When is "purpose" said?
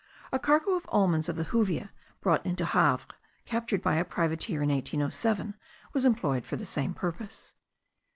6.95-7.53